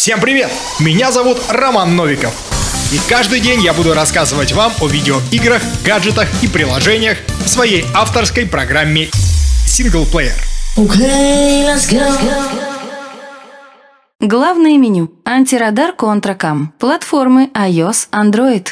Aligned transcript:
Всем 0.00 0.18
привет! 0.18 0.50
Меня 0.78 1.12
зовут 1.12 1.36
Роман 1.50 1.94
Новиков. 1.94 2.32
И 2.90 2.98
каждый 3.06 3.38
день 3.38 3.60
я 3.60 3.74
буду 3.74 3.92
рассказывать 3.92 4.52
вам 4.52 4.72
о 4.80 4.88
видеоиграх, 4.88 5.60
гаджетах 5.84 6.26
и 6.42 6.48
приложениях 6.48 7.18
в 7.44 7.46
своей 7.46 7.84
авторской 7.94 8.46
программе 8.46 9.10
«Синглплеер». 9.66 10.32
Okay, 10.78 11.66
let's 11.66 11.86
go. 11.90 12.00
Главное 14.20 14.78
меню. 14.78 15.12
Антирадар 15.26 15.92
Контракам. 15.92 16.72
Платформы 16.78 17.50
iOS, 17.54 18.08
Android. 18.10 18.68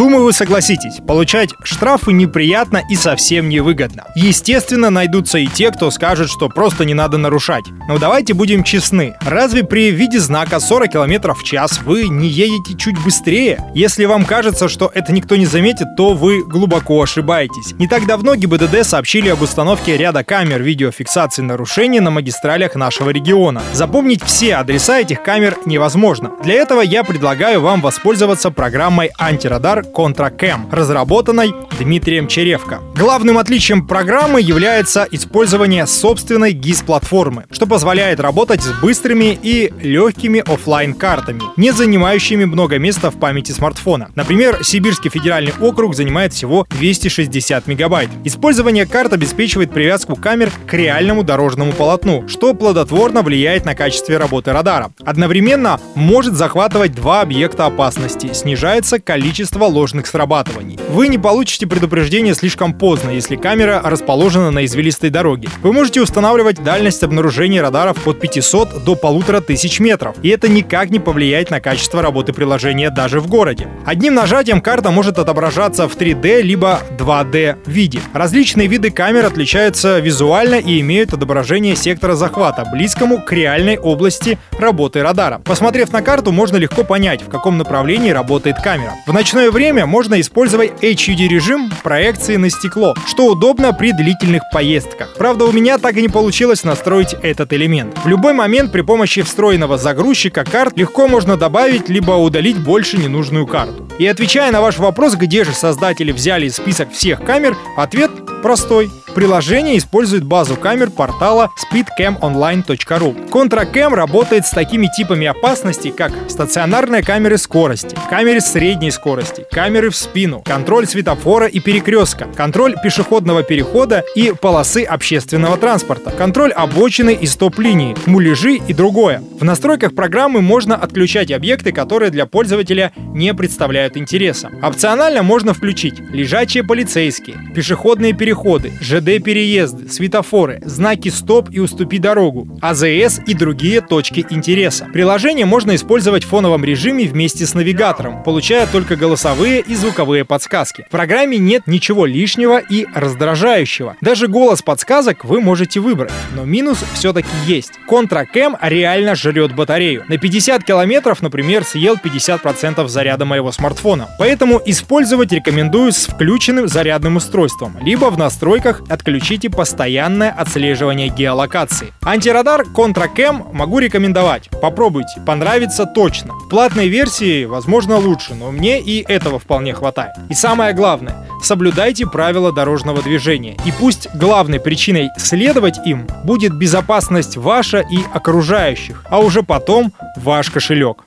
Думаю, 0.00 0.24
вы 0.24 0.32
согласитесь, 0.32 0.96
получать 1.06 1.50
штрафы 1.62 2.14
неприятно 2.14 2.80
и 2.88 2.96
совсем 2.96 3.50
невыгодно. 3.50 4.06
Естественно, 4.14 4.88
найдутся 4.88 5.36
и 5.36 5.46
те, 5.46 5.70
кто 5.70 5.90
скажет, 5.90 6.30
что 6.30 6.48
просто 6.48 6.86
не 6.86 6.94
надо 6.94 7.18
нарушать. 7.18 7.64
Но 7.86 7.98
давайте 7.98 8.32
будем 8.32 8.64
честны. 8.64 9.14
Разве 9.20 9.62
при 9.62 9.90
виде 9.90 10.18
знака 10.18 10.58
40 10.58 10.90
км 10.90 11.34
в 11.34 11.44
час 11.44 11.82
вы 11.82 12.08
не 12.08 12.28
едете 12.28 12.78
чуть 12.78 12.98
быстрее? 13.04 13.62
Если 13.74 14.06
вам 14.06 14.24
кажется, 14.24 14.70
что 14.70 14.90
это 14.94 15.12
никто 15.12 15.36
не 15.36 15.44
заметит, 15.44 15.96
то 15.98 16.14
вы 16.14 16.44
глубоко 16.46 17.02
ошибаетесь. 17.02 17.74
Не 17.74 17.86
так 17.86 18.06
давно 18.06 18.34
ГИБДД 18.36 18.86
сообщили 18.86 19.28
об 19.28 19.42
установке 19.42 19.98
ряда 19.98 20.24
камер 20.24 20.62
видеофиксации 20.62 21.42
нарушений 21.42 22.00
на 22.00 22.10
магистралях 22.10 22.74
нашего 22.74 23.10
региона. 23.10 23.60
Запомнить 23.74 24.24
все 24.24 24.54
адреса 24.54 25.00
этих 25.00 25.22
камер 25.22 25.58
невозможно. 25.66 26.30
Для 26.42 26.54
этого 26.54 26.80
я 26.80 27.04
предлагаю 27.04 27.60
вам 27.60 27.82
воспользоваться 27.82 28.50
программой 28.50 29.10
антирадар 29.18 29.84
Контракэм, 29.92 30.68
разработанной 30.70 31.52
Дмитрием 31.78 32.28
Черевко. 32.28 32.80
Главным 33.00 33.38
отличием 33.38 33.86
программы 33.86 34.42
является 34.42 35.08
использование 35.10 35.86
собственной 35.86 36.52
GIS-платформы, 36.52 37.46
что 37.50 37.66
позволяет 37.66 38.20
работать 38.20 38.60
с 38.60 38.72
быстрыми 38.82 39.38
и 39.42 39.72
легкими 39.80 40.40
офлайн 40.40 40.92
картами 40.92 41.40
не 41.56 41.72
занимающими 41.72 42.44
много 42.44 42.78
места 42.78 43.10
в 43.10 43.18
памяти 43.18 43.52
смартфона. 43.52 44.10
Например, 44.16 44.62
Сибирский 44.62 45.08
федеральный 45.08 45.54
округ 45.60 45.94
занимает 45.94 46.34
всего 46.34 46.66
260 46.78 47.66
мегабайт. 47.66 48.10
Использование 48.24 48.84
карт 48.84 49.14
обеспечивает 49.14 49.72
привязку 49.72 50.14
камер 50.14 50.52
к 50.66 50.74
реальному 50.74 51.22
дорожному 51.24 51.72
полотну, 51.72 52.28
что 52.28 52.52
плодотворно 52.52 53.22
влияет 53.22 53.64
на 53.64 53.74
качество 53.74 54.18
работы 54.18 54.52
радара. 54.52 54.90
Одновременно 55.06 55.80
может 55.94 56.34
захватывать 56.34 56.94
два 56.94 57.22
объекта 57.22 57.64
опасности, 57.64 58.34
снижается 58.34 59.00
количество 59.00 59.64
ложных 59.64 60.06
срабатываний. 60.06 60.78
Вы 60.90 61.08
не 61.08 61.16
получите 61.16 61.66
предупреждение 61.66 62.34
слишком 62.34 62.74
поздно, 62.74 62.89
если 63.10 63.36
камера 63.36 63.80
расположена 63.84 64.50
на 64.50 64.64
извилистой 64.64 65.10
дороге. 65.10 65.48
Вы 65.62 65.72
можете 65.72 66.00
устанавливать 66.00 66.62
дальность 66.62 67.02
обнаружения 67.02 67.62
радаров 67.62 68.06
от 68.06 68.18
500 68.18 68.84
до 68.84 68.92
1500 68.92 69.80
метров, 69.80 70.16
и 70.22 70.28
это 70.28 70.48
никак 70.48 70.90
не 70.90 70.98
повлияет 70.98 71.50
на 71.50 71.60
качество 71.60 72.02
работы 72.02 72.32
приложения 72.32 72.90
даже 72.90 73.20
в 73.20 73.28
городе. 73.28 73.68
Одним 73.86 74.14
нажатием 74.14 74.60
карта 74.60 74.90
может 74.90 75.18
отображаться 75.18 75.88
в 75.88 75.96
3D 75.96 76.42
либо 76.42 76.80
2D 76.98 77.58
виде. 77.66 78.00
Различные 78.12 78.66
виды 78.66 78.90
камер 78.90 79.26
отличаются 79.26 79.98
визуально 80.00 80.56
и 80.56 80.80
имеют 80.80 81.12
отображение 81.12 81.76
сектора 81.76 82.14
захвата, 82.14 82.66
близкому 82.72 83.22
к 83.22 83.32
реальной 83.32 83.78
области 83.78 84.38
работы 84.58 85.02
радара. 85.02 85.40
Посмотрев 85.44 85.92
на 85.92 86.02
карту, 86.02 86.32
можно 86.32 86.56
легко 86.56 86.82
понять, 86.82 87.22
в 87.22 87.28
каком 87.28 87.58
направлении 87.58 88.10
работает 88.10 88.56
камера. 88.62 88.94
В 89.06 89.12
ночное 89.12 89.50
время 89.50 89.86
можно 89.86 90.20
использовать 90.20 90.72
HUD-режим 90.82 91.70
проекции 91.82 92.36
на 92.36 92.50
стекло, 92.50 92.79
что 93.06 93.26
удобно 93.26 93.72
при 93.72 93.92
длительных 93.92 94.42
поездках. 94.52 95.14
Правда, 95.16 95.44
у 95.44 95.52
меня 95.52 95.78
так 95.78 95.96
и 95.96 96.02
не 96.02 96.08
получилось 96.08 96.64
настроить 96.64 97.14
этот 97.22 97.52
элемент. 97.52 97.96
В 98.04 98.08
любой 98.08 98.32
момент 98.32 98.72
при 98.72 98.82
помощи 98.82 99.22
встроенного 99.22 99.78
загрузчика 99.78 100.44
карт 100.44 100.76
легко 100.76 101.08
можно 101.08 101.36
добавить 101.36 101.88
либо 101.88 102.12
удалить 102.12 102.58
больше 102.58 102.98
ненужную 102.98 103.46
карту. 103.46 103.88
И 103.98 104.06
отвечая 104.06 104.50
на 104.52 104.60
ваш 104.60 104.78
вопрос, 104.78 105.14
где 105.14 105.44
же 105.44 105.52
создатели 105.52 106.12
взяли 106.12 106.48
список 106.48 106.92
всех 106.92 107.22
камер, 107.24 107.56
ответ 107.76 108.10
простой. 108.42 108.90
Приложение 109.14 109.76
использует 109.76 110.24
базу 110.24 110.56
камер 110.56 110.90
портала 110.90 111.50
speedcamonline.ru. 111.72 113.28
ContraCam 113.30 113.94
работает 113.94 114.46
с 114.46 114.50
такими 114.50 114.88
типами 114.96 115.26
опасностей, 115.26 115.90
как 115.90 116.12
стационарные 116.28 117.02
камеры 117.02 117.36
скорости, 117.36 117.96
камеры 118.08 118.40
средней 118.40 118.92
скорости, 118.92 119.44
камеры 119.50 119.90
в 119.90 119.96
спину, 119.96 120.42
контроль 120.44 120.86
светофора 120.86 121.46
и 121.46 121.58
перекрестка, 121.58 122.28
контроль 122.36 122.76
пешеходного 122.82 123.42
перехода 123.42 124.04
и 124.14 124.32
полосы 124.32 124.84
общественного 124.84 125.56
транспорта, 125.56 126.12
контроль 126.12 126.52
обочины 126.52 127.12
и 127.12 127.26
стоп-линии, 127.26 127.96
муляжи 128.06 128.54
и 128.56 128.72
другое. 128.72 129.22
В 129.38 129.44
настройках 129.44 129.94
программы 129.94 130.40
можно 130.40 130.76
отключать 130.76 131.32
объекты, 131.32 131.72
которые 131.72 132.10
для 132.10 132.26
пользователя 132.26 132.92
не 132.96 133.34
представляют 133.34 133.96
интереса. 133.96 134.50
Опционально 134.62 135.22
можно 135.22 135.52
включить 135.52 135.98
лежачие 136.12 136.62
полицейские, 136.62 137.36
пешеходные 137.54 138.12
переходы, 138.12 138.72
ЖД-переезды, 139.00 139.88
светофоры, 139.88 140.60
знаки 140.64 141.08
«Стоп» 141.08 141.48
и 141.50 141.58
«Уступи 141.58 141.98
дорогу», 141.98 142.58
АЗС 142.60 143.20
и 143.26 143.34
другие 143.34 143.80
точки 143.80 144.26
интереса. 144.28 144.86
Приложение 144.92 145.46
можно 145.46 145.74
использовать 145.74 146.24
в 146.24 146.28
фоновом 146.28 146.64
режиме 146.64 147.04
вместе 147.04 147.46
с 147.46 147.54
навигатором, 147.54 148.22
получая 148.22 148.66
только 148.66 148.96
голосовые 148.96 149.60
и 149.60 149.74
звуковые 149.74 150.24
подсказки. 150.24 150.84
В 150.88 150.90
программе 150.90 151.38
нет 151.38 151.66
ничего 151.66 152.04
лишнего 152.04 152.58
и 152.58 152.86
раздражающего. 152.94 153.96
Даже 154.00 154.28
голос 154.28 154.60
подсказок 154.62 155.24
вы 155.24 155.40
можете 155.40 155.80
выбрать. 155.80 156.12
Но 156.34 156.44
минус 156.44 156.84
все-таки 156.94 157.28
есть. 157.46 157.72
Контракэм 157.88 158.56
реально 158.60 159.14
жрет 159.14 159.54
батарею. 159.54 160.04
На 160.08 160.18
50 160.18 160.62
километров, 160.64 161.22
например, 161.22 161.64
съел 161.64 161.96
50% 161.96 162.86
заряда 162.88 163.24
моего 163.24 163.50
смартфона. 163.50 164.08
Поэтому 164.18 164.60
использовать 164.66 165.32
рекомендую 165.32 165.92
с 165.92 166.06
включенным 166.06 166.68
зарядным 166.68 167.16
устройством, 167.16 167.78
либо 167.82 168.10
в 168.10 168.18
настройках 168.18 168.82
отключите 168.90 169.48
постоянное 169.48 170.30
отслеживание 170.30 171.08
геолокации. 171.08 171.92
Антирадар 172.02 172.62
ContraCam 172.62 173.52
могу 173.52 173.78
рекомендовать. 173.78 174.50
Попробуйте, 174.60 175.20
понравится 175.24 175.86
точно. 175.86 176.34
В 176.34 176.48
платной 176.48 176.88
версии, 176.88 177.44
возможно, 177.44 177.96
лучше, 177.96 178.34
но 178.34 178.50
мне 178.50 178.80
и 178.80 179.04
этого 179.06 179.38
вполне 179.38 179.72
хватает. 179.72 180.14
И 180.28 180.34
самое 180.34 180.74
главное, 180.74 181.26
соблюдайте 181.42 182.06
правила 182.06 182.52
дорожного 182.52 183.02
движения. 183.02 183.56
И 183.64 183.72
пусть 183.72 184.08
главной 184.14 184.60
причиной 184.60 185.10
следовать 185.16 185.78
им 185.86 186.06
будет 186.24 186.52
безопасность 186.54 187.36
ваша 187.36 187.80
и 187.80 187.98
окружающих, 188.12 189.04
а 189.08 189.20
уже 189.20 189.42
потом 189.42 189.92
ваш 190.16 190.50
кошелек. 190.50 191.04